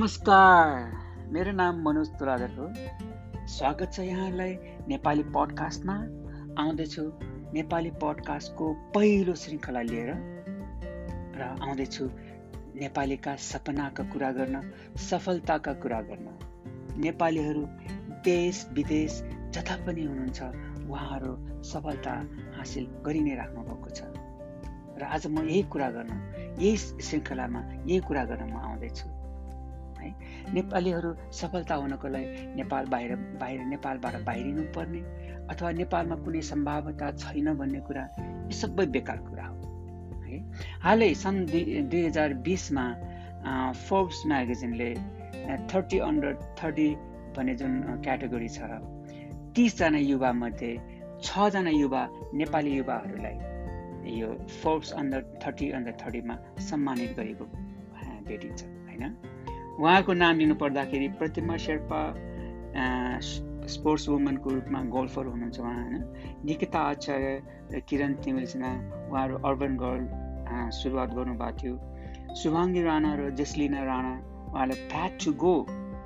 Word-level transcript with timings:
नमस्कार। 0.00 1.28
मेरो 1.32 1.52
नाम 1.52 1.80
मनोज 1.84 2.08
तुलाधर 2.08 2.50
हो। 2.50 2.66
स्वागत 3.46 3.90
छ 3.92 4.00
यहाँलाई 4.00 4.54
नेपाली 4.88 5.22
पडकास्टमा। 5.22 5.94
आउँदैछु 6.62 7.02
नेपाली 7.52 7.90
पडकास्टको 7.90 8.72
पहिलो 8.94 9.34
श्रृङ्खला 9.34 9.82
लिएर 9.82 10.08
र 11.36 11.42
आउँदैछु 11.42 12.08
नेपालीका 12.80 13.36
सपनाका 13.36 14.04
कुरा 14.04 14.32
गर्न 14.32 14.72
सफलताका 14.96 15.72
कुरा 15.72 16.00
गर्न। 16.00 16.26
नेपालीहरू 16.96 17.66
देश 18.24 18.66
विदेश 18.72 19.22
जता 19.52 19.76
पनि 19.86 20.04
हुनुहुन्छ 20.04 20.42
उहाँहरू 20.88 21.62
सफलता 21.62 22.16
हासिल 22.56 22.88
गरि 23.06 23.20
नै 23.20 23.34
राख्नुभएको 23.36 23.90
छ। 23.90 24.02
र 24.96 25.12
आज 25.12 25.26
म 25.26 25.44
यही 25.44 25.62
कुरा 25.62 25.90
गर्न 25.90 26.12
यही 26.58 26.76
श्रृङ्खलामा 26.76 27.60
यही 27.60 28.00
कुरा 28.00 28.24
गर्न 28.24 28.52
म 28.52 28.56
आउँदैछु। 28.56 29.19
है। 30.02 30.10
नेपालीहरू 30.54 31.10
सफलता 31.40 31.74
हुनको 31.82 32.08
लागि 32.14 32.46
नेपाल 32.56 32.84
बाहिर 32.92 33.16
बाहिर 33.40 33.60
नेपालबाट 33.72 34.14
बाहिरिनु 34.26 34.62
पर्ने 34.76 35.00
अथवा 35.50 35.70
नेपालमा 35.80 36.16
कुनै 36.24 36.42
सम्भावना 36.50 37.10
छैन 37.22 37.48
भन्ने 37.60 37.80
कुरा 37.88 38.04
यो 38.20 38.54
सबै 38.60 38.86
बेकार 38.96 39.18
कुरा 39.28 39.46
हो 39.46 39.56
है। 40.26 40.38
हालै 40.86 41.10
सन् 41.24 41.44
दुई 41.52 41.82
दुई 41.90 42.02
हजार 42.06 42.34
बिसमा 42.46 42.86
फोर्ब्स 43.88 44.22
म्यागजिनले 44.26 44.90
थर्टी 45.72 45.98
अन्डर 46.08 46.32
थर्टी 46.60 46.88
भन्ने 47.36 47.54
जुन 47.60 47.72
क्याटेगोरी 48.04 48.48
छ 48.56 48.58
तिसजना 49.56 49.98
युवामध्ये 49.98 50.72
छजना 51.22 51.70
युवा 51.70 52.02
नेपाली 52.40 52.70
युवाहरूलाई 52.76 53.36
यो 54.18 54.28
फोर्ब्स 54.62 54.92
अन्डर 55.00 55.22
थर्टी 55.42 55.70
अन्डर 55.78 55.94
थर्टीमा 56.02 56.36
सम्मानित 56.68 57.10
गरेको 57.16 57.44
भेटिन्छ 58.28 58.60
होइन? 58.62 59.04
उहाँको 59.80 60.12
नाम 60.12 60.38
लिनु 60.38 60.54
पर्दाखेरि 60.60 61.08
प्रतिमा 61.18 61.56
शेर्पा 61.56 62.00
स्पोर्ट्स 63.64 64.08
वुमनको 64.08 64.48
रूपमा 64.50 64.80
गोल्फर 64.92 65.24
हुनुहुन्छ 65.26 65.60
उहाँ 65.60 65.74
होइन? 65.74 66.02
निकिता 66.44 66.80
आचार्य 66.90 67.80
किरण 67.88 68.14
तिमिल्सिना 68.20 68.70
उहाँहरू 69.08 69.36
अर्बन 69.48 69.76
गर्ल 69.82 70.02
सुरुवात 70.76 71.10
गर्नुभएको 71.16 71.56
थियो। 71.60 71.74
शुभाङ्गी 72.36 72.82
राणा 72.82 73.10
र 73.20 73.30
जेस्लिना 73.40 73.80
राणा 73.84 74.12
उहाँले 74.52 74.74
फ्याट 74.92 75.12
टु 75.24 75.32
गो 75.40 75.54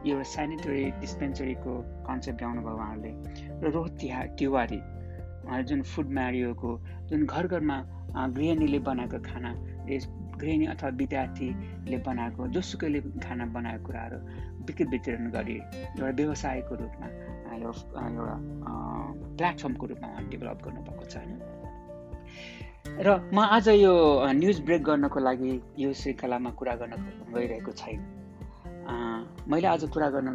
एउटा 0.07 0.23
सेनिटरी 0.35 0.85
डिस्पेन्सरीको 1.03 1.73
कन्सेप्ट 2.07 2.39
ल्याउनु 2.41 2.61
भयो 2.63 2.77
उहाँहरूले। 2.79 3.13
र 3.59 3.75
रोहित 3.75 3.95
तिहार 4.01 4.27
तिवारी 4.39 4.81
उहाँले 5.45 5.65
जुन 5.69 5.83
फुड 5.83 6.09
म्यारियोको 6.15 6.71
जुन 7.11 7.27
घर 7.27 7.47
घरमा 7.51 7.79
गृहिणीले 8.39 8.79
बनाएको 8.87 9.19
खाना 9.27 9.51
गृहिणी 10.41 10.67
अथवा 10.67 10.89
विद्यार्थीले 11.01 11.99
बनाएको 12.07 12.47
जोसुकैले 12.55 13.01
खाना 13.25 13.47
बनाएको 13.57 13.85
कुराहरू 13.87 14.19
बिक्री 14.67 14.85
वितरण 14.93 15.31
गरी 15.31 15.57
एउटा 15.57 16.11
व्यवसायको 16.21 16.75
रूपमा 16.75 17.07
एउटा 17.55 18.07
एउटा 18.09 18.37
प्लेटफर्मको 19.37 19.87
रूपमा 19.87 20.09
डेभलप 20.31 20.59
गर्नुभएको 20.65 21.05
छ 21.05 21.17
होइन? 21.17 21.41
र 23.07 23.09
म 23.35 23.39
आज 23.39 23.69
यो 23.69 23.95
न्युज 24.33 24.61
ब्रेक 24.65 24.83
गर्नको 24.85 25.21
लागि 25.21 25.53
यो 25.79 25.93
श्रृङ्खलामा 25.93 26.51
कुरा 26.59 26.75
गर्न 26.81 26.95
गइरहेको 27.35 27.73
छैन। 27.73 28.01
मैले 29.51 29.67
आज 29.69 29.85
कुरा 29.95 30.09
गर्न 30.11 30.29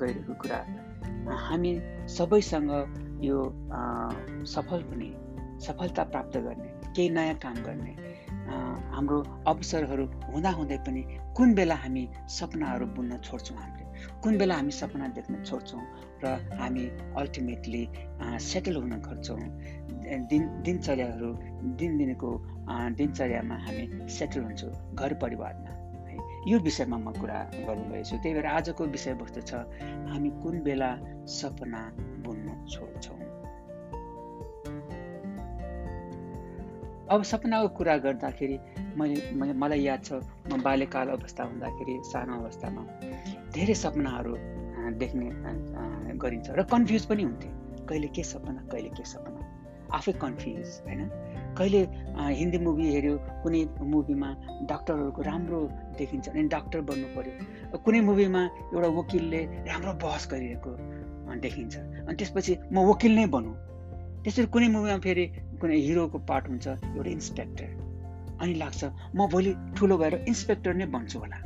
गइरहेको 0.00 0.34
कुरा 0.42 0.58
हामी 1.46 1.72
सबैसँग 2.08 2.70
यो 3.24 3.38
सफल 4.46 4.80
हुने 4.90 5.10
सफलता 5.66 6.02
प्राप्त 6.12 6.38
गर्ने 6.38 6.70
केही 6.96 7.08
नयाँ 7.10 7.34
काम 7.44 7.56
गर्ने 7.66 7.92
हाम्रो 8.46 9.18
अवसरहरू 9.48 10.04
हुँदाहुँदै 10.32 10.78
पनि 10.86 11.02
कुन 11.36 11.54
बेला 11.54 11.74
हामी 11.82 12.04
सपनाहरू 12.38 12.86
बुन्न 12.96 13.18
छोड्छौँ 13.26 13.56
हामीले? 13.58 13.84
कुन 14.22 14.38
बेला 14.38 14.54
हामी 14.54 14.72
सपना 14.72 15.06
देख्न 15.18 15.42
छोड्छौँ 15.44 15.82
र 16.24 16.26
हामी 16.60 16.84
अल्टिमेटली 17.20 17.82
सेटल 18.40 18.76
हुन 18.76 19.00
खोज्छौँ? 19.06 19.40
दिन 20.30 20.42
दिनचर्याहरू 20.62 21.30
दिनदिनको 21.80 22.30
दिनचर्यामा 22.98 23.56
हामी 23.66 23.84
सेटल 24.16 24.40
हुन्छौँ 24.40 24.94
घर 24.94 25.14
परिवारमा 25.22 25.70
है? 25.70 26.18
यो 26.50 26.58
विषयमा 26.62 26.98
म 26.98 27.12
कुरा 27.18 27.38
गर्नु 27.66 27.84
गएछु 27.90 28.16
त्यही 28.22 28.34
भएर 28.34 28.46
आजको 28.46 28.84
विषयवस्तु 28.94 29.40
छ 29.50 29.66
हामी 30.10 30.30
कुन 30.42 30.62
बेला 30.62 30.90
सपना 31.38 31.82
बुन्न 32.24 32.46
छोड्छौँ? 32.70 33.25
अब 37.06 37.22
सपनाको 37.22 37.68
कुरा 37.78 37.96
गर्दाखेरि 38.04 38.58
मैले 38.98 39.52
मलाई 39.54 39.80
याद 39.80 40.04
छ 40.04 40.12
म 40.50 40.58
बाल्यकाल 40.62 41.08
अवस्था 41.08 41.42
हुँदाखेरि 41.44 41.94
सानो 42.10 42.34
अवस्थामा 42.42 42.82
धेरै 43.54 43.74
सपनाहरू 43.82 44.32
देख्ने 45.02 45.26
गरिन्छ 46.18 46.46
र 46.50 46.62
कन्फ्युज 46.72 47.04
पनि 47.06 47.22
हुन्थेँ। 47.22 47.52
कहिले 47.88 48.08
के 48.10 48.22
सपना 48.22 48.60
कहिले 48.72 48.90
के 48.98 49.04
सपना? 49.06 49.40
आफै 49.94 50.12
कन्फ्युज 50.24 50.68
होइन? 50.86 51.02
कहिले 51.58 51.80
हिन्दी 52.40 52.58
मुभी 52.66 52.86
हेऱ्यो 52.94 53.14
कुनै 53.42 53.62
मुभीमा 53.92 54.30
डक्टरहरूको 54.70 55.22
राम्रो 55.30 55.60
देखिन्छ 55.98 56.28
अनि 56.28 56.42
डक्टर 56.54 56.80
बन्नु 56.90 57.08
पऱ्यो 57.14 57.78
कुनै 57.86 58.00
मुभीमा 58.08 58.42
एउटा 58.74 58.88
वकिलले 58.98 59.40
राम्रो 59.70 59.92
बहस 60.02 60.24
गरिरहेको 60.32 60.72
देखिन्छ। 61.44 61.74
अनि 62.02 62.16
त्यसपछि 62.18 62.52
म 62.74 62.76
वकिल 62.90 63.12
नै 63.18 63.26
बनौँ 63.36 63.54
त्यसरी 64.26 64.46
कुनै 64.54 64.68
मुभीमा 64.74 64.98
फेरि 65.06 65.24
कुनै 65.62 65.76
हिरोको 65.86 66.18
पार्ट 66.28 66.48
हुन्छ 66.50 66.66
एउटा 66.68 67.10
इन्सपेक्टर। 67.10 67.68
अनि 68.42 68.54
लाग्छ 68.62 68.80
म 69.14 69.26
भोलि 69.34 69.50
ठुलो 69.78 69.96
भएर 70.02 70.14
इन्सपेक्टर 70.30 70.72
नै 70.74 70.86
बन्छु 70.94 71.18
होला। 71.22 71.38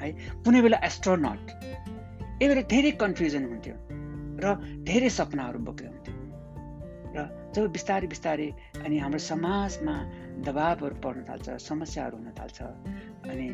है 0.00 0.08
कुनै 0.44 0.60
बेला 0.66 0.78
एस्ट्रोनट। 0.88 1.44
बेला 2.42 2.62
धेरै 2.74 2.92
कन्फ्युजन 3.02 3.42
हुन्थ्यो 3.50 3.74
र 4.42 4.54
धेरै 4.90 5.10
सपनाहरू 5.18 5.58
बोकेर 5.66 5.88
हुन्थ्यो। 5.94 6.14
र 7.16 7.18
जब 7.54 7.66
बिस्तारै 7.74 8.06
बिस्तारै 8.14 8.48
अनि 8.86 8.96
हाम्रो 9.04 9.20
समाजमा 9.26 9.96
दबावहरू 10.46 10.96
पर्न 11.04 11.20
थाल्छ 11.28 11.58
समस्याहरू 11.66 12.16
हुन 12.22 12.28
थाल्छ 12.38 12.58
अनि 13.32 13.46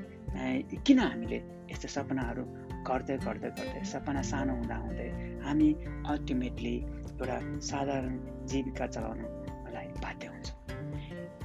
किन 0.84 0.98
हामीले 1.06 1.38
यस्तो 1.72 1.88
सपनाहरू 1.96 2.44
गर्दै 2.88 3.16
गर्दै 3.26 3.50
गर्दै 3.58 3.82
सपना 3.94 4.22
सानो 4.32 4.52
हुँदा 4.60 4.76
हुँदै 4.84 5.08
हामी 5.48 5.68
अल्टिमेटली 6.12 6.76
एउटा 7.16 7.36
साधारण 7.64 8.18
जीविका 8.46 8.86
चलाउन 8.86 9.20
बाध्य 10.02 10.26
हुन्छ। 10.28 10.48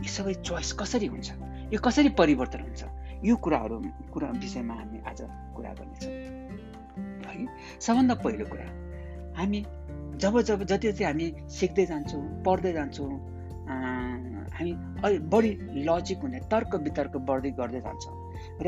यी 0.04 0.10
सबै 0.10 0.34
चोइस 0.44 0.72
कसरी 0.80 1.08
हुन्छ? 1.08 1.30
यो 1.74 1.80
कसरी 1.80 2.10
परिवर्तन 2.20 2.62
हुन्छ? 2.62 2.84
यो 3.24 3.36
कुराहरू 3.36 3.78
कुरा 4.14 4.30
विषयमा 4.44 4.74
हामी 4.74 5.00
आज 5.10 5.20
कुरा 5.56 5.72
गर्नेछौँ। 5.80 6.12
है 7.26 7.46
सबभन्दा 7.80 8.16
पहिलो 8.24 8.46
कुरा 8.52 8.68
हामी 9.38 9.60
जब 10.22 10.42
जब 10.42 10.64
जति 10.64 10.92
जति 10.92 11.04
हामी 11.04 11.26
सिक्दै 11.50 11.86
जान्छौँ 11.86 12.22
पढ्दै 12.46 12.72
जान्छौँ 12.74 13.12
हामी 14.56 14.72
बढी 15.32 15.52
लजिक 15.88 16.20
हुने 16.20 16.40
तर्क 16.52 16.76
वितर्क 16.84 17.18
बढ्दै 17.30 17.52
गर्दै 17.60 17.82
जान्छौँ 17.88 18.16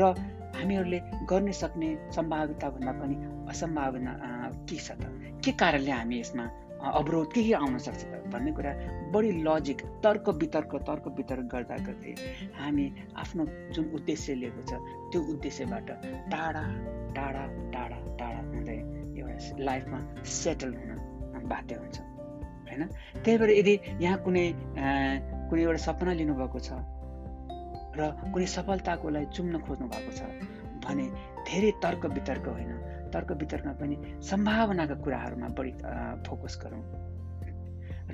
हामीहरूले 0.56 1.00
गर्न 1.30 1.52
सक्ने 1.52 1.88
सम्भाविताभन्दा 2.16 2.92
पनि 3.00 3.16
असम्भावना 3.50 4.12
के 4.68 4.76
छ 4.76 4.90
त? 4.92 5.02
के 5.44 5.52
कारणले 5.52 5.90
हामी 5.90 6.20
यसमा 6.20 6.44
अवरोध 6.84 7.32
केही 7.32 7.52
आउन 7.52 7.78
सक्छ 7.78 8.04
भन्ने 8.32 8.52
कुरा 8.52 8.72
बढी 9.12 9.30
लजिक 9.42 9.82
तर्क 10.04 10.28
वितर्क 10.40 10.74
तर्क 10.86 11.04
वितर्क 11.16 11.44
गर्दा 11.52 11.76
गर्दै 11.86 12.14
हामी 12.58 12.86
आफ्नो 13.16 13.44
जुन 13.72 13.84
उद्देश्य 13.94 14.34
लिएको 14.34 14.62
छ 14.62 14.72
त्यो 15.12 15.20
उद्देश्यबाट 15.34 15.90
टाढा 16.32 16.64
टाढा 17.16 17.44
टाढा 17.74 17.98
टाढा 18.18 18.40
हुँदै 18.48 18.78
एउटा 19.20 19.64
लाइफमा 19.64 20.00
सेटल 20.24 20.74
हुन 20.74 21.48
बाध्य 21.48 21.74
हुन्छ 21.74 21.98
होइन? 22.68 22.82
त्यही 23.24 23.38
भएर 23.38 23.50
यदि 23.50 23.78
यहाँ 24.00 24.18
कुनै 24.24 24.46
कुनै 25.50 25.62
एउटा 25.62 25.80
सपना 25.84 26.12
लिनुभएको 26.20 26.58
छ 26.58 26.72
र 27.98 28.10
कुनै 28.34 28.46
सफलताको 28.56 29.10
लागि 29.16 29.26
चुम्न 29.36 29.58
खोज्नु 29.66 29.86
भएको 29.88 30.12
छ 30.18 30.20
भने 30.84 31.04
धेरै 31.48 31.70
तर्क 31.82 32.06
वितर्क 32.16 32.48
होइन। 32.48 32.72
तर्क 33.14 33.30
वितर्कमा 33.40 33.72
पनि 33.80 33.96
सम्भावनाका 34.28 34.96
कुराहरूमा 35.04 35.48
बढी 35.58 35.72
फोकस 36.26 36.54
गरौँ। 36.62 36.82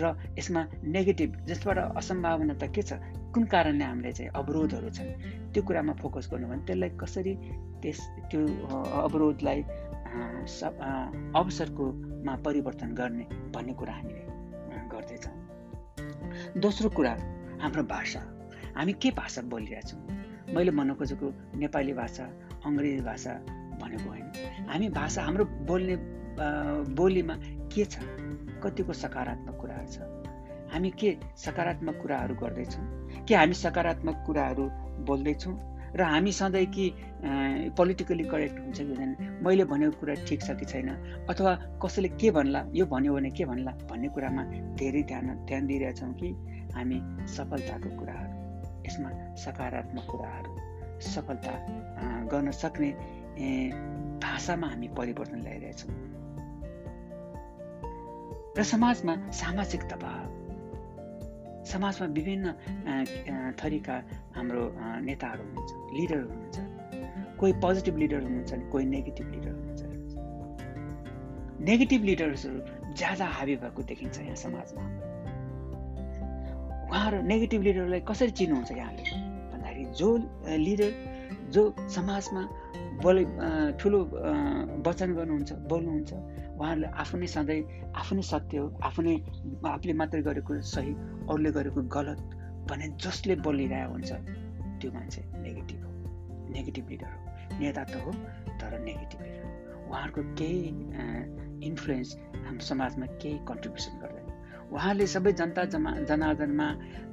र 0.01 0.15
यसमा 0.39 0.61
नेगेटिभ 0.87 1.31
जसबाट 1.49 1.79
असम्भावना 1.99 2.55
त 2.63 2.65
के 2.75 2.83
छ? 2.83 2.93
कुन 3.35 3.45
कारणले 3.53 3.85
हामीले 3.85 4.13
चाहिँ 4.13 4.31
अवरोधहरू 4.39 4.91
छन्? 4.97 5.11
त्यो 5.53 5.63
कुरामा 5.67 5.93
फोकस 6.03 6.29
गर्नु 6.31 6.47
भने 6.51 6.63
त्यसलाई 6.67 6.91
कसरी 7.03 7.35
त्यस 7.83 7.99
त्यो 8.31 8.41
अवरोधलाई 9.07 9.61
अवसरकोमा 11.41 12.35
परिवर्तन 12.47 12.91
गर्ने 13.01 13.25
भन्ने 13.55 13.73
कुरा 13.81 13.95
हामीले 13.99 14.23
गर्दैछौँ। 14.93 15.35
दोस्रो 16.63 16.89
कुरा 16.97 17.13
हाम्रो 17.63 17.83
भाषा। 17.95 18.21
हामी 18.79 18.93
के 19.03 19.11
भाषा 19.11 19.41
बोलिरहेछौँ? 19.51 20.01
मैले 20.55 20.71
भन्नु 20.71 20.95
खोजेको 20.99 21.27
नेपाली 21.59 21.93
भाषा 21.95 22.25
अङ्ग्रेजी 22.67 23.03
भाषा 23.07 23.33
भनेको 23.81 24.09
होइन। 24.11 24.69
हामी 24.69 24.89
भाषा 24.91 25.23
हाम्रो 25.23 25.45
बोल्ने 25.69 25.97
बोलीमा 26.97 27.35
के 27.73 27.85
छ? 27.85 27.99
कतिको 28.63 28.93
सकारात्मक 28.95 29.57
कुराहरू 29.61 29.89
छ? 29.93 29.99
हामी 30.73 30.91
के 31.01 31.17
सकारात्मक 31.37 31.99
कुराहरू 32.03 32.35
गर्दैछौँ? 32.43 32.85
के 33.29 33.35
हामी 33.35 33.55
सकारात्मक 33.55 34.23
कुराहरू 34.27 34.65
बोल्दैछौँ? 35.09 35.57
र 35.91 36.03
हामी 36.03 36.33
सधैँ 36.33 36.67
कि 36.71 36.85
पोलिटिकली 37.77 38.25
करेक्ट 38.25 38.59
हुन्छ 38.61 38.79
कि 38.79 38.85
हुँदैन? 38.85 39.41
मैले 39.43 39.65
भनेको 39.67 39.99
कुरा 40.01 40.15
ठिक 40.29 40.41
छ 40.43 40.55
कि 40.59 40.65
छैन? 40.65 40.89
अथवा 41.27 41.55
कसैले 41.83 42.09
के 42.15 42.31
भन्ला 42.31 42.65
यो 42.75 42.87
भन्यो 42.87 43.15
भने 43.15 43.31
के 43.35 43.45
भन्ला 43.45 43.73
भन्ने 43.91 44.09
कुरामा 44.15 44.43
धेरै 44.79 45.03
ध्यान 45.03 45.27
ध्यान 45.51 45.67
दिइरहेछौँ 45.67 46.13
कि 46.15 46.29
हामी 46.75 46.99
सफलताको 47.27 47.89
कुराहरू। 47.99 48.35
यसमा 48.87 49.11
सकारात्मक 49.37 50.05
कुराहरू 50.11 50.53
सफलता 51.03 51.53
गर्न 52.31 52.51
सक्ने 52.55 52.91
भाषामा 54.21 54.67
हामी 54.67 54.89
परिवर्तन 54.97 55.41
ल्याइरहेछौँ 55.41 55.95
र 58.59 58.63
समाजमा 58.65 59.15
सामाजिक 59.33 59.83
दबाव 59.89 60.29
समाजमा 61.65 62.07
विभिन्न 62.13 62.47
थरीका 63.61 63.97
हाम्रो 64.37 64.63
नेताहरू 65.01 65.43
हुनुहुन्छ 65.45 65.73
लिडर 65.99 66.21
हुनुहुन्छ 66.23 67.39
कोही 67.41 67.53
पोजिटिभ 67.63 67.97
लिडर 67.97 68.23
हुनुहुन्छ 68.23 68.53
कोही 68.73 68.85
नेगेटिभ 68.87 69.27
लिडर 69.35 69.51
हुनुहुन्छ 69.51 69.83
नेगेटिभ 71.61 72.03
लिडर्सहरू 72.05 72.95
ज्यादा 72.95 73.27
हाबी 73.37 73.57
भएको 73.57 73.83
देखिन्छ 73.83 74.19
यहाँ 74.21 74.37
समाजमा 74.37 74.85
उहाँहरू 76.91 77.23
नेगेटिभ 77.23 77.63
लिडरलाई 77.63 78.01
कसरी 78.01 78.31
चिन्नुहुन्छ 78.41 78.73
यहाँले 78.73 79.03
भन्दाखेरि 79.53 79.85
जो 79.95 80.09
लिडर 80.67 80.91
जो 81.55 81.63
समाजमा 81.89 82.43
बोले 83.03 83.23
ठुलो 83.81 83.99
वचन 84.87 85.11
गर्नुहुन्छ 85.19 85.51
बोल्नुहुन्छ। 85.71 86.11
उहाँहरूले 86.61 86.89
आफू 87.03 87.15
नै 87.21 87.29
सधैँ 87.35 87.61
आफू 88.01 88.13
नै 88.17 88.23
सत्य 88.33 88.57
हो 88.61 88.67
आफू 88.89 89.01
नै 89.03 89.15
आफूले 89.65 89.95
मात्रै 90.01 90.23
गरेको 90.29 90.53
सही 90.75 90.93
अरूले 91.31 91.51
गरेको 91.57 91.81
गलत 91.97 92.21
भने 92.69 92.87
जसले 93.03 93.35
बोलिरहेको 93.47 93.93
हुन्छ 93.93 94.11
त्यो 94.81 94.91
मान्छे 94.93 95.21
नेगेटिभ 95.45 95.81
हो। 95.85 95.91
नेगेटिभ 96.55 96.85
लिडर 96.93 97.11
हो। 97.13 97.19
नेता 97.61 97.83
त 97.85 97.95
हो 98.05 98.13
तर 98.61 98.73
नेगेटिभ 98.85 99.21
लिडर 99.25 99.47
उहाँहरूको 99.89 100.23
केही 100.39 100.61
इन्फ्लुएन्स 101.69 102.11
हाम्रो 102.47 102.65
समाजमा 102.71 103.07
केही 103.21 103.37
कन्ट्रिब्युसन 103.49 103.95
गर्दैन। 104.03 104.27
उहाँले 104.71 105.07
सबै 105.15 105.33
जनता 105.41 105.65
जमा 105.73 105.91
जनार्दनमा 106.09 106.67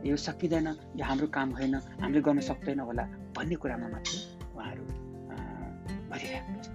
यो 0.06 0.16
सकिँदैन 0.28 0.68
यो 1.00 1.04
हाम्रो 1.10 1.28
काम 1.38 1.50
होइन 1.58 1.76
हामीले 2.02 2.22
गर्न 2.28 2.40
सक्दैन 2.50 2.80
होला 2.80 3.04
भन्ने 3.36 3.56
कुरामा 3.64 3.88
मात्रै 3.96 4.37
गरिरहेको 6.18 6.50
हुन्छ 6.52 6.68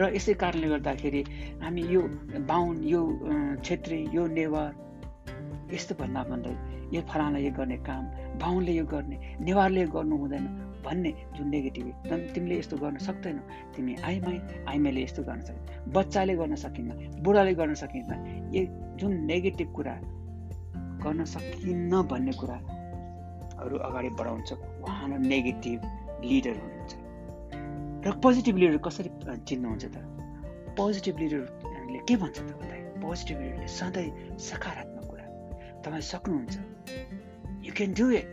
र 0.00 0.02
यसै 0.14 0.34
कारणले 0.42 0.68
गर्दाखेरि 0.74 1.22
हामी 1.62 1.82
यो 1.94 2.02
बाहुन 2.50 2.76
यो 2.94 3.02
छेत्री 3.66 3.98
यो 4.16 4.26
नेवार 4.38 4.72
यस्तो 5.74 5.94
भन्दा 6.00 6.22
भन्दै 6.30 6.54
यो 6.94 7.00
फलाना 7.10 7.38
यो 7.46 7.50
गर्ने 7.58 7.76
काम 7.88 8.04
बाहुनले 8.42 8.72
यो 8.72 8.84
गर्ने 8.92 9.16
नेवारले 9.46 9.80
यो 9.80 9.88
गर्नु 9.96 10.16
हुँदैन 10.22 10.46
भन्ने 10.84 11.10
जुन 11.36 11.48
नेगेटिभ 11.54 11.86
तिमीले 12.34 12.58
यस्तो 12.58 12.76
गर्न 12.82 12.96
सक्दैनौ। 13.08 13.42
तिमी 13.74 13.92
आइमाई 14.08 14.38
आइमाईले 14.72 15.02
यस्तो 15.02 15.22
गर्न 15.28 15.40
सक्दैन 15.48 15.92
बच्चाले 15.96 16.34
गर्न 16.40 16.54
सकिन्न 16.64 16.90
बुढाले 17.24 17.54
गर्न 17.60 17.74
सकिन्न 17.82 18.10
यो 18.54 18.62
जुन 19.00 19.12
नेगेटिभ 19.32 19.68
कुरा 19.76 19.94
गर्न 21.04 21.24
सकिन्न 21.34 22.02
भन्ने 22.12 22.32
कुराहरू 22.40 23.76
अगाडि 23.88 24.10
बढाउँछ 24.20 24.52
उहाँ 24.52 25.18
नेगेटिभ 25.34 25.78
लिडर 26.24 26.56
हुनुहुन्छ। 26.62 26.97
र 28.04 28.12
पोजिटिभ 28.22 28.56
लिडर 28.56 28.76
कसरी 28.86 29.10
चिन्नुहुन्छ 29.48 29.84
त? 29.84 29.96
पोजिटिभ 30.78 31.18
लिडरले 31.18 31.98
के 32.08 32.14
भन्छ 32.16 32.38
त 32.38 32.50
भन्दाखेरि 32.58 33.00
पोजिटिभ 33.02 33.38
लिडरले 33.42 33.68
सधैँ 33.68 34.10
सकारात्मक 34.38 35.04
कुरा। 35.10 35.26
तपाईँ 35.82 36.04
सक्नुहुन्छ। 36.12 36.54
यु 37.66 37.72
क्यान 37.78 37.90
डु 37.98 38.06
इट 38.20 38.30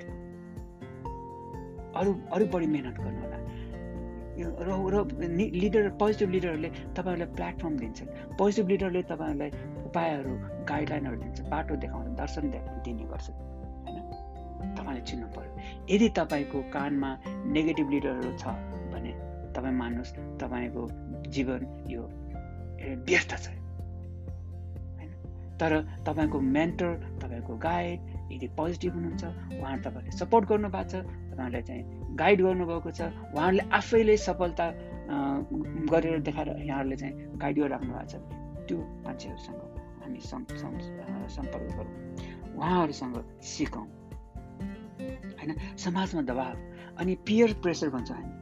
अरू 1.96 2.12
अरू 2.36 2.46
बढी 2.54 2.68
मिहिनेत 2.68 2.98
गर्नु 3.00 3.22
होला। 3.26 3.40
र 4.36 4.70
र 4.94 4.96
लिडर 5.62 5.90
पोजिटिभ 5.98 6.30
लिडरहरूले 6.36 6.70
तपाईँहरूलाई 6.94 7.30
प्लेटफर्म 7.34 7.76
दिन्छन्। 7.82 8.10
पोजिटिभ 8.38 8.68
लिडरले 8.70 9.02
तपाईँहरूलाई 9.12 9.52
उपायहरू 9.88 10.34
गाइडलाइनहरू 10.70 11.18
दिन्छ। 11.24 11.38
बाटो 11.50 11.74
देखाउँछ 11.84 12.08
दर्शन 12.22 12.44
दिने 12.86 13.06
गर्छ 13.12 13.28
होइन? 13.32 14.04
तपाईँले 14.78 15.02
चिन्नु 15.10 15.28
पऱ्यो 15.36 15.52
यदि 15.90 16.08
तपाईँको 16.20 16.60
कानमा 16.76 17.12
नेगेटिभ 17.56 17.88
लिडरहरू 17.96 18.32
छ 18.38 18.46
तपाईँ 19.66 19.78
मान्नुहोस् 19.78 20.14
तपाईँको 20.38 20.82
जीवन 21.34 21.62
यो 21.90 22.02
व्यस्त 23.02 23.32
छ। 23.34 23.48
होइन? 24.98 25.10
तर 25.58 25.72
तपाईँको 26.06 26.40
मेन्टर 26.40 26.92
तपाईँको 27.22 27.54
गाइड 27.58 28.00
यदि 28.32 28.48
पोजिटिभ 28.54 28.94
हुनुहुन्छ 28.94 29.24
उहाँ 29.58 29.78
तपाईँले 29.82 30.12
सपोर्ट 30.14 30.46
गर्नुभएको 30.46 30.86
छ 30.86 31.02
तपाईँहरूले 31.02 31.62
चाहिँ 31.66 31.84
गाइड 32.14 32.40
गर्नुभएको 32.46 32.92
छ 32.94 33.02
उहाँहरूले 33.34 33.64
आफैले 33.74 34.18
सफलता 34.18 34.66
गरेर 35.90 36.20
देखाएर 36.22 36.50
यहाँहरूले 36.62 36.96
चाहिँ 36.96 37.14
गाइड 37.42 37.56
गरिराख्नु 37.58 37.90
भएको 37.90 38.06
छ। 38.06 38.16
त्यो 38.70 38.78
मान्छेहरूसँग 39.06 39.60
हामी 40.06 40.20
सम्पर्क 40.22 41.70
गरौँ। 41.74 41.94
उहाँहरूसँग 42.54 43.18
सिकौँ। 43.42 43.88
होइन? 45.42 45.52
समाजमा 45.78 46.22
दबाब 46.30 46.58
अनि 47.02 47.14
पियर 47.26 47.54
प्रेसर 47.64 47.90
भन्छ 47.90 48.12
हामी। 48.12 48.34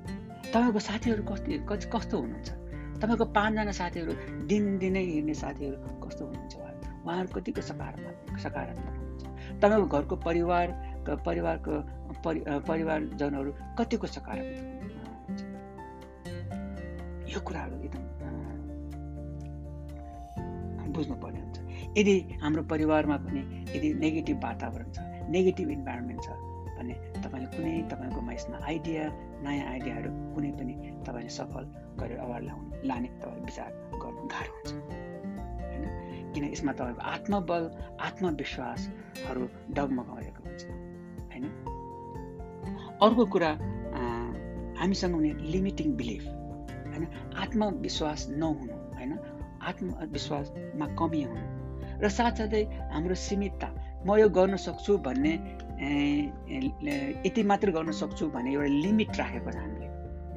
तपाईँको 0.53 0.79
साथीहरू 0.79 1.23
कति 1.23 1.53
कस्तो 1.93 2.15
हुनुहुन्छ? 2.21 2.49
तपाईँको 3.01 3.25
पाँचजना 3.33 3.73
साथीहरू 3.73 4.11
दिनदिनै 4.47 5.03
हिँड्ने 5.03 5.33
साथीहरू 5.33 5.77
कस्तो 6.03 6.23
हुनुहुन्छ 6.25 6.53
उहाँहरू? 6.55 7.27
कतिको 7.35 7.61
सकारात्मक 7.61 8.37
सकारात्मक 8.39 8.93
हुनुहुन्छ? 8.93 9.23
तपाईँको 9.61 9.87
घरको 9.97 10.15
परिवार 10.27 10.67
परिवारको 11.25 11.73
परि 12.23 12.39
परिवारजनहरू 12.69 13.51
कतिको 13.79 14.07
सकारात्मक 14.07 14.61
यो 17.33 17.39
कुराहरू 17.41 17.75
एकदम 17.83 18.03
बुझ्नुपर्ने 20.93 21.39
हुन्छ। 21.41 21.57
यदि 21.97 22.15
हाम्रो 22.41 22.63
परिवारमा 22.69 23.17
पनि 23.25 23.41
यदि 23.75 23.89
नेगेटिभ 24.05 24.37
वातावरण 24.43 24.87
छ 24.93 24.97
नेगेटिभ 25.33 25.69
इन्भाइरोमेन्ट 25.69 26.21
छ 26.21 26.29
भने 26.77 26.93
तपाईँले 27.23 27.49
कुनै 27.57 27.73
तपाईँको 27.91 28.19
यसमा 28.31 28.57
आइडिया 28.69 29.03
नयाँ 29.45 29.65
आइडियाहरू 29.71 30.09
कुनै 30.33 30.51
पनि 30.59 30.73
तपाईँले 31.05 31.31
सफल 31.39 31.63
गरेर 31.99 32.19
अगाडि 32.25 32.45
ल्याउनु 32.45 32.87
लाने 32.89 33.09
तपाईँले 33.21 33.43
विचार 33.45 33.69
गर्नु 34.01 34.23
गाह्रो 34.33 34.51
हुन्छ। 34.55 34.71
होइन? 35.71 35.83
किन 36.33 36.43
यसमा 36.53 36.71
तपाईँको 36.79 37.01
आत्मबल 37.13 37.63
आत्मविश्वासहरू 38.07 39.43
डगमगाएको 39.77 40.41
हुन्छ। 40.47 40.63
होइन? 41.31 41.45
अर्को 43.03 43.23
कुरा 43.33 43.51
हामीसँग 44.79 45.13
हुने 45.13 45.31
लिमिटिङ 45.53 45.87
बिलिफ 45.99 46.23
होइन? 46.91 47.03
आत्मविश्वास 47.43 48.21
नहुनु 48.41 48.75
होइन? 48.97 49.11
आत्मविश्वासमा 49.69 50.85
कमी 50.99 51.21
हुनु 51.23 51.45
र 52.01 52.09
साथसाथै 52.09 52.63
हाम्रो 52.91 53.15
सीमितता 53.15 53.67
म 54.05 54.17
यो 54.19 54.27
गर्न 54.29 54.55
सक्छु 54.59 54.97
भन्ने 55.05 55.33
यति 57.25 57.43
मात्र 57.43 57.71
गर्न 57.71 57.91
सक्छु 57.91 58.27
भने 58.29 58.53
एउटा 58.53 58.67
लिमिट 58.83 59.17
राखेको 59.17 59.51
छ 59.51 59.55
हामीले। 59.55 59.87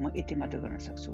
म 0.01 0.11
यति 0.15 0.35
मात्र 0.35 0.57
गर्न 0.59 0.77
सक्छु। 0.77 1.11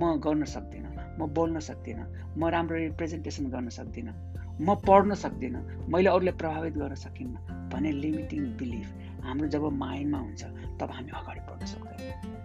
म 0.00 0.18
गर्न 0.24 0.44
सक्दिनँ। 0.44 0.90
म 1.18 1.26
बोल्न 1.34 1.60
सक्दिनँ। 1.60 2.04
म 2.38 2.48
राम्रो 2.50 2.76
रिप्रेजेन्टेसन 2.76 3.44
गर्न 3.50 3.68
सक्दिनँ। 3.68 4.12
म 4.60 4.74
पढ्न 4.86 5.14
सक्दिनँ। 5.14 5.60
मैले 5.92 6.08
अरूलाई 6.10 6.34
प्रभावित 6.40 6.74
गर्न 6.74 6.94
सकिनँ 6.94 7.38
भन्ने 7.72 7.90
लिमिटिङ 7.92 8.42
बिलिफ 8.58 8.88
हाम्रो 9.24 9.46
जब 9.48 9.64
माइन्डमा 9.72 10.18
हुन्छ 10.18 10.42
तब 10.80 10.90
हामी 10.90 11.10
अगाडि 11.20 11.40
बढ्न 11.48 11.66
सक्दैनौँ। 11.66 12.42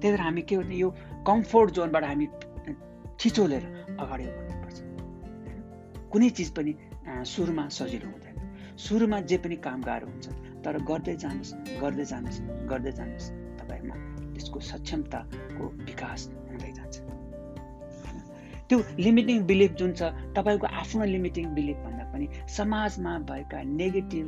त्यही 0.00 0.12
भएर 0.12 0.20
हामी 0.20 0.42
के 0.42 0.58
भने 0.58 0.76
यो 0.76 0.88
कम्फोर्ट 1.26 1.70
जोनबाट 1.70 2.04
हामी 2.04 2.26
छिचोलेर 3.20 3.64
अगाडि 4.00 4.24
बढ्नुपर्छ। 4.26 4.78
कुनै 6.12 6.28
चिज 6.30 6.50
पनि 6.50 6.72
सुरुमा 7.06 7.68
सजिलो 7.68 8.08
हुँदैन। 8.10 8.76
सुरुमा 8.78 9.20
जे 9.30 9.36
पनि 9.38 9.56
काम 9.56 9.82
गाह्रो 9.82 10.06
हुन्छ 10.06 10.26
तर 10.64 10.78
गर्दै 10.90 11.16
जानुहोस् 11.24 11.54
गर्दै 11.80 12.04
जानुहोस् 12.12 12.40
गर्दै 12.70 12.92
जानुहोस् 12.92 13.28
तपाईँमा 13.60 13.96
त्यसको 14.34 14.60
सक्षमताको 14.70 15.64
विकास 15.88 16.28
हुँदै 16.50 16.72
जान्छ। 16.78 16.94
त्यो 18.68 18.78
लिमिटिङ 18.98 19.42
बिलिफ 19.46 19.72
जुन 19.80 19.92
छ 19.92 20.02
तपाईँको 20.36 20.66
आफ्नो 20.66 21.04
लिमिटिङ 21.04 21.46
बिलिफ 21.54 21.76
भन्दा 21.84 22.04
पनि 22.12 22.28
समाजमा 22.48 23.18
भएका 23.30 23.62
नेगेटिभ 23.62 24.26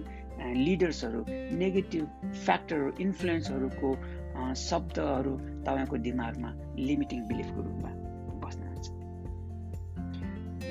लिडर्सहरू 0.57 1.21
नेगेटिभ 1.63 2.05
फ्याक्टरहरू 2.45 2.91
इन्फ्लुएन्सहरूको 3.01 3.91
शब्दहरू 4.61 5.35
तपाईँको 5.67 5.97
दिमागमा 6.07 6.51
लिमिटिङ 6.79 7.21
बिलिफको 7.29 7.63
रूपमा 7.63 7.91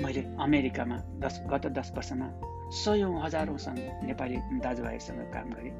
मैले 0.02 0.22
अमेरिकामा 0.40 0.96
दस 1.22 1.34
गत 1.50 1.66
दस 1.78 1.92
वर्षमा 1.96 2.28
सयौँ 2.74 3.22
हजारौँसँग 3.22 3.78
नेपाली 4.04 4.36
दाजुभाइसँग 4.64 5.20
काम 5.34 5.50
गरेँ। 5.50 5.72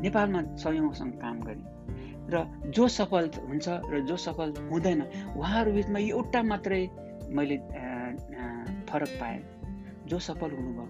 नेपालमा 0.00 0.40
सयौँसँग 0.56 1.12
काम 1.20 1.40
गरेँ। 1.40 1.64
र 2.32 2.44
जो 2.70 2.88
सफल 2.88 3.30
हुन्छ 3.48 3.68
र 3.92 4.00
जो 4.06 4.16
सफल 4.16 4.54
हुँदैन 4.70 5.02
उहाँहरू 5.36 5.72
बिचमा 5.72 5.98
एउटा 5.98 6.42
मात्रै 6.42 6.82
मैले 7.36 7.56
फरक 8.88 9.10
पाएँ। 9.20 9.40
जो 10.06 10.18
सफल 10.18 10.50
हुनुभयो 10.50 10.86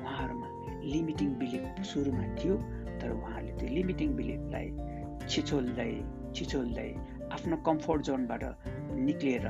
उहाँहरूमा 0.00 0.48
लिमिटिङ 0.84 1.28
बिलिफ 1.38 1.82
सुरुमा 1.84 2.24
थियो 2.36 2.54
तर 3.00 3.10
उहाँहरूले 3.10 3.52
त्यो 3.58 3.68
लिमिटिङ 3.68 4.08
बिलिफलाई 4.16 4.66
छिचोल्दै 5.28 5.92
छिचोल्दै 6.34 6.88
आफ्नो 7.32 7.56
कम्फोर्ट 7.66 8.02
जोनबाट 8.02 8.42
निक्लिएर 9.08 9.46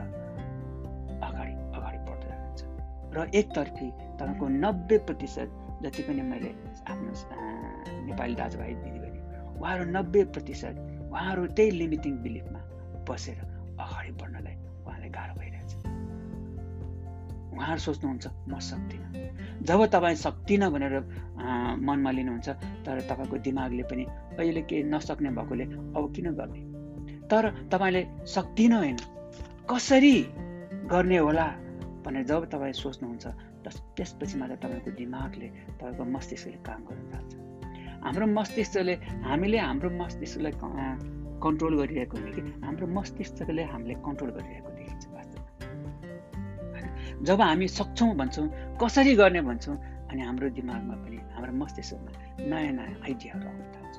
र 3.14 3.30
एकतर्फी 3.34 3.88
तपाईँको 4.18 4.48
नब्बे 4.48 4.98
प्रतिशत 4.98 5.48
जति 5.82 6.02
पनि 6.02 6.22
मैले 6.22 6.50
आफ्नो 6.92 7.12
नेपाली 8.06 8.34
दाजुभाइ 8.34 8.74
दिदीबहिनी 8.74 9.20
उहाँहरू 9.60 9.84
नब्बे 9.90 10.24
प्रतिशत 10.34 10.74
उहाँहरू 11.12 11.46
त्यही 11.46 11.70
लिमिटिङ 11.70 12.12
बिलिफमा 12.22 12.60
बसेर 13.08 13.38
अगाडि 13.78 14.12
बढ्नलाई 14.12 14.54
उहाँलाई 14.86 15.10
गाह्रो 15.10 15.34
भइरहेछ। 15.40 15.70
उहाँहरू 17.52 17.80
सोच्नुहुन्छ 17.80 18.26
म 18.48 18.58
सक्दिनँ। 18.58 19.10
जब 19.62 19.80
तपाईँ 19.86 20.16
सक्दिनँ 20.16 20.70
भनेर 20.70 20.94
मनमा 21.78 22.10
लिनुहुन्छ 22.10 22.48
तर 22.84 23.00
तपाईँको 23.10 23.36
दिमागले 23.38 23.82
पनि 23.82 24.04
अहिले 24.38 24.62
केही 24.62 24.82
नसक्ने 24.88 25.30
भएकोले 25.30 25.64
अब 25.96 26.12
किन 26.16 26.26
गर्ने? 26.32 26.60
तर 27.28 27.42
तपाईँले 27.72 28.02
सक्दिनँ 28.26 28.78
होइन। 28.78 28.96
कसरी 29.70 30.16
गर्ने 30.90 31.18
होला? 31.18 31.46
भनेर 32.04 32.24
जब 32.26 32.44
तपाईँ 32.52 32.72
सोच्नुहुन्छ 32.74 33.26
त्यसपछि 33.96 34.36
मात्र 34.38 34.56
तपाईँको 34.62 34.90
दिमागले 34.98 35.48
तपाईँको 35.78 36.04
मस्तिष्कले 36.16 36.58
काम 36.66 36.80
गर्न 36.88 37.02
जान्छ 37.12 37.32
हाम्रो 38.04 38.26
मस्तिष्कले 38.28 38.94
हामीले 39.22 39.58
हाम्रो 39.58 39.90
मस्तिष्कलाई 39.94 40.52
कन्ट्रोल 41.44 41.74
गरिरहेको 41.80 42.14
हुने 42.18 42.32
कि 42.32 42.42
हाम्रो 42.64 42.86
मस्तिष्कले 42.98 43.62
हामीले 43.72 43.94
कन्ट्रोल 44.06 44.30
गरिरहेको 44.36 44.70
देखिन्छ 44.78 45.04
वास्तवमा 45.14 45.50
जब 47.22 47.40
हामी 47.40 47.68
सक्छौँ 47.68 48.14
भन्छौँ 48.16 48.46
कसरी 48.82 49.14
गर्ने 49.16 49.40
भन्छौँ 49.48 49.76
अनि 50.10 50.22
हाम्रो 50.22 50.48
दिमागमा 50.58 50.94
पनि 51.02 51.18
हाम्रो 51.34 51.52
मस्तिष्कमा 51.62 52.10
नयाँ 52.46 52.72
नयाँ 52.78 52.96
आइडियाहरू 53.06 53.46
आउन 53.48 53.62
थाल्छ 53.74 53.96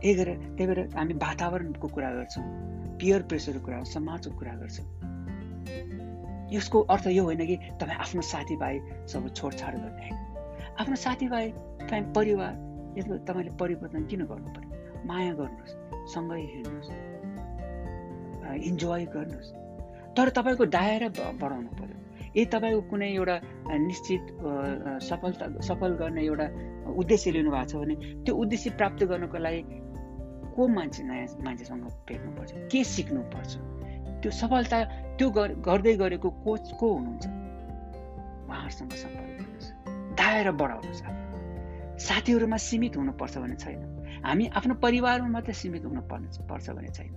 त्यही 0.00 0.14
भएर 0.14 0.28
त्यही 0.56 0.66
भएर 0.66 0.80
हामी 0.96 1.14
वातावरणको 1.24 1.88
कुरा 1.88 2.10
गर्छौँ 2.14 2.44
पियर 3.00 3.22
प्रेसरको 3.30 3.64
कुरा 3.64 3.82
समाजको 3.92 4.36
कुरा 4.38 4.54
गर्छौँ 4.60 4.86
यसको 6.56 6.78
अर्थ 6.94 7.06
यो 7.12 7.22
होइन 7.24 7.42
कि 7.46 7.56
तपाईँ 7.80 7.98
आफ्नो 8.04 8.22
साथीभाइसँग 8.32 9.26
छोडछाड 9.34 9.74
गर्ने। 9.74 10.02
होइन 10.02 10.16
आफ्नो 10.80 10.96
साथीभाइ 10.96 11.46
तपाईँ 11.84 12.04
परिवार 12.16 12.52
यसमा 12.98 13.16
तपाईँले 13.28 13.52
परिवर्तन 13.60 14.02
किन 14.10 14.20
गर्नु 14.30 14.48
पर्यो 14.56 15.04
माया 15.08 15.32
गर्नुहोस् 15.40 15.74
सँगै 16.14 16.40
हिँड्नुहोस् 16.54 16.90
इन्जोय 18.68 19.04
गर्नुहोस्। 19.14 19.50
तर 20.16 20.26
तपाईँको 20.36 20.64
दायरा 20.72 21.08
बढाउनु 21.42 21.70
पर्यो। 21.78 21.96
यदि 22.36 22.44
तपाईँको 22.52 22.80
कुनै 22.90 23.08
एउटा 23.14 23.36
निश्चित 23.88 24.22
सफलता 25.08 25.44
सफल 25.68 25.92
गर्ने 26.00 26.22
एउटा 26.24 26.46
उद्देश्य 27.00 27.30
लिनु 27.36 27.50
भएको 27.50 27.68
छ 27.70 27.74
भने 27.80 27.94
त्यो 28.24 28.32
उद्देश्य 28.36 28.70
प्राप्त 28.80 29.00
गर्नको 29.12 29.38
लागि 29.38 29.62
को 30.56 30.62
मान्छे 30.68 31.02
नयाँ 31.04 31.26
मान्छेसँग 31.44 31.84
भेट्नुपर्छ? 32.08 32.50
के 32.72 32.84
सिक्नुपर्छ? 32.84 33.52
त्यो 34.26 34.34
सफलता 34.34 34.78
त्यो 35.22 35.26
गर्दै 35.62 35.94
गरेको 36.02 36.28
कोच 36.42 36.74
को 36.74 36.86
हुनुहुन्छ? 36.98 37.24
उहाँहरूसँग 38.50 38.90
सम्पर्क 38.98 39.30
गर्नुहोस्। 39.38 39.68
दायरा 40.18 40.52
बढाउनुहोस् 40.58 41.02
साथीहरूमा 42.02 42.58
सीमित 42.58 42.96
हुनुपर्छ 42.98 43.34
भने 43.38 43.56
छैन। 43.62 43.78
हामी 44.26 44.44
आफ्नो 44.58 44.74
परिवारमा 44.82 45.30
मात्रै 45.30 45.54
सीमित 45.54 45.86
हुनु 45.86 46.02
पर्छ 46.10 46.66
भने 46.74 46.90
छैन। 46.90 47.14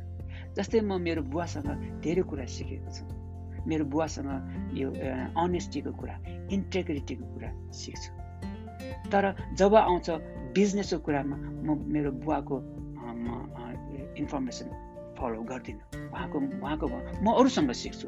जस्तै 0.53 0.85
म 0.85 1.01
मेरो 1.01 1.21
बुवासँग 1.33 1.69
धेरै 2.05 2.23
कुरा 2.29 2.45
सिकेको 2.45 2.89
छु। 2.93 3.03
मेरो 3.65 3.83
बुवासँग 3.89 4.29
यो 4.77 4.87
अनेस्टीको 5.33 5.91
कुरा 5.97 6.15
इन्टेग्रिटीको 6.53 7.25
कुरा 7.33 7.49
सिक्छु। 7.73 8.09
तर 9.09 9.23
जब 9.57 9.73
आउँछ 9.75 10.07
बिजनेसको 10.53 11.01
कुरामा 11.01 11.37
म 11.65 11.67
मेरो 11.89 12.11
बुवाको 12.21 12.55
इन्फर्मेसन 14.21 14.69
फलो 15.19 15.41
गर्दिनँ। 15.43 15.83
उहाँको 16.09 16.37
उहाँको 16.63 16.87
म 17.23 17.27
अरूसँग 17.35 17.71
सिक्छु। 17.75 18.07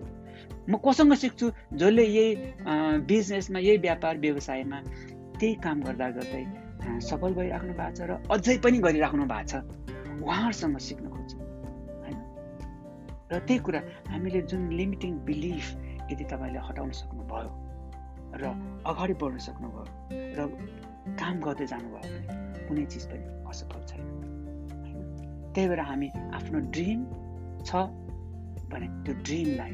म 0.70 0.78
कोसँग 0.80 1.14
सिक्छु? 1.14 1.52
जसले 1.76 2.04
यही 2.08 2.36
बिजनेसमा 3.06 3.60
यही 3.60 3.78
व्यापार 3.78 4.18
व्यवसायमा 4.18 4.80
त्यही 5.40 5.54
काम 5.64 5.82
गर्दा 5.84 6.10
गर्दै 6.18 6.44
सफल 7.02 7.34
भइराख्नु 7.34 7.74
भएको 7.74 7.96
छ 7.98 8.02
र 8.10 8.12
अझै 8.32 8.58
पनि 8.64 8.78
गरिराख्नु 8.80 9.26
भएको 9.26 9.48
छ। 9.50 9.54
उहाँहरूसँग 10.22 10.78
सिक्न 10.78 11.06
खोज्छौँ। 11.10 11.42
होइन? 12.04 12.18
र 13.32 13.40
त्यही 13.40 13.60
कुरा 13.60 13.82
हामीले 14.10 14.42
जुन 14.50 14.62
लिमिटिङ 14.80 15.12
बिलिफ 15.26 15.66
यदि 16.12 16.24
तपाईँले 16.32 16.60
हटाउन 16.68 16.92
सक्नुभयो 16.92 17.50
र 18.38 18.44
अगाडि 18.86 19.14
बढ्न 19.22 19.38
सक्नुभयो 19.38 19.84
र 20.38 20.40
काम 21.20 21.36
गर्दै 21.42 21.66
जानुभयो 21.68 22.02
भने 22.02 22.68
कुनै 22.68 22.86
चिज 22.86 23.04
पनि 23.10 23.26
असफल 23.50 23.82
छैन। 23.90 24.06
त्यही 25.54 25.68
भएर 25.70 25.80
हामी 25.80 26.08
आफ्नो 26.38 26.60
ड्रिम 26.74 27.00
छ 27.68 27.72
भने 28.72 28.88
त्यो 29.06 29.14
ड्रिमलाई 29.26 29.74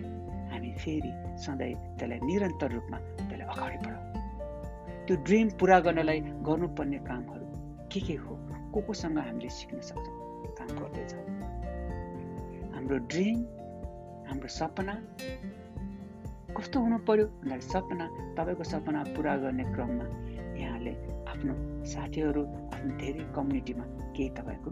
हामी 0.51 0.71
फेरि 0.83 1.11
सधैँ 1.45 1.73
त्यसलाई 1.97 2.19
निरन्तर 2.27 2.71
रूपमा 2.71 2.97
त्यसलाई 3.17 3.47
अगाडि 3.53 3.77
बढाउँ। 3.85 4.05
त्यो 5.05 5.15
ड्रिम 5.27 5.47
पुरा 5.59 5.79
गर्नलाई 5.85 6.19
गर्नुपर्ने 6.47 6.99
कामहरू 7.09 7.45
के 7.91 7.99
के 8.07 8.15
हो 8.23 8.33
को 8.73 8.81
कोसँग 8.87 9.17
हामीले 9.19 9.49
सिक्न 9.49 9.79
सक्छौँ 9.89 10.15
काम 10.57 10.69
गर्दैछ। 10.79 11.13
हाम्रो 12.73 12.97
ड्रिम 13.11 13.37
हाम्रो 14.29 14.47
सपना 14.59 14.93
कस्तो 16.57 16.79
हुनु 16.79 16.97
पर्यो 17.07 17.25
भन्दाखेरि 17.27 17.69
सपना 17.73 18.05
तपाईँको 18.37 18.63
सपना 18.63 19.03
पुरा 19.15 19.35
गर्ने 19.43 19.63
क्रममा 19.73 20.05
यहाँले 20.57 20.93
आफ्नो 21.31 21.53
साथीहरू 21.93 22.43
आफ्नो 22.73 22.91
धेरै 22.97 23.23
कम्युनिटीमा 23.35 23.85
केही 24.15 24.29
तपाईँको 24.37 24.69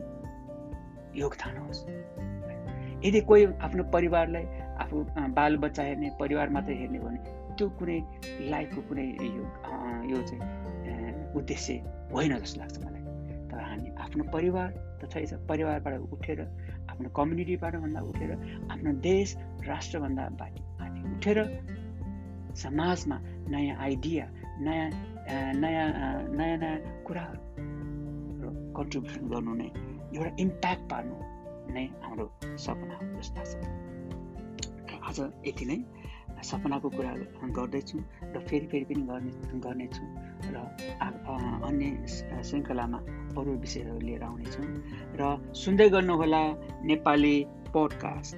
योगदान 1.17 1.57
होस्। 1.57 1.81
यदि 3.05 3.19
कोही 3.29 3.45
आफ्नो 3.65 3.83
परिवारलाई 3.95 4.45
आफू 4.83 4.95
बालबच्चा 5.37 5.83
हेर्ने 5.83 6.09
परिवार 6.19 6.49
मात्रै 6.55 6.75
हेर्ने 6.75 6.99
भने 6.99 7.19
त्यो 7.57 7.69
कुनै 7.79 7.97
लाइफको 8.51 8.81
कुनै 8.89 9.05
यो 9.21 9.43
यो 10.11 10.21
चाहिँ 10.29 11.33
उद्देश्य 11.39 11.73
होइन 12.13 12.33
जस्तो 12.37 12.59
लाग्छ 12.61 12.77
मलाई। 12.85 13.03
तर 13.49 13.59
हामी 13.69 13.89
आफ्नो 14.05 14.23
परिवार 14.33 14.69
त 14.99 15.09
छैछ 15.11 15.33
परिवारबाट 15.49 15.93
उठेर 16.15 16.39
आफ्नो 16.91 17.09
कम्युनिटीबाट 17.15 17.75
भन्दा 17.83 18.01
उठेर 18.11 18.31
आफ्नो 18.71 18.91
देश 19.07 19.35
राष्ट्रभन्दा 19.67 20.23
बाटी 20.41 20.61
हामी 20.81 20.99
उठेर 21.15 21.37
समाजमा 22.55 23.17
नयाँ 23.53 23.75
आइडिया 23.85 24.25
नयाँ 24.67 24.89
नयाँ 25.63 25.87
नयाँ 26.35 26.57
नयाँ 26.57 26.77
कुराहरू 27.07 27.39
कन्ट्रिब्युसन 28.77 29.23
गर्नु 29.33 29.53
नै 29.61 29.69
एउटा 30.13 30.31
इम्प्याक्ट 30.39 30.83
पार्नु 30.91 31.17
नै 31.73 31.85
हाम्रो 32.03 32.25
सपना 32.65 32.95
हो 32.95 33.05
जस्तो 33.19 33.35
लाग्छ 33.39 34.99
आज 35.07 35.19
यति 35.47 35.65
नै। 35.65 35.79
सपनाको 36.45 36.89
कुरा 36.89 37.11
गर्दैछु 37.57 37.97
र 38.33 38.39
फेरि 38.47 38.65
फेरि 38.71 38.85
पनि 38.85 39.03
गर्ने 39.09 39.31
गर्नेछु 39.65 40.03
र 40.53 40.57
अन्य 41.67 41.85
श्रृङ्खलामा 42.07 42.99
अरू 43.39 43.51
विषयहरू 43.65 43.99
लिएर 43.99 44.23
आउनेछौँ। 44.29 44.67
र 45.19 45.21
सुन्दै 45.63 45.89
गर्नुहोला 45.89 46.41
नेपाली 46.85 47.35
पोडकास्ट 47.73 48.35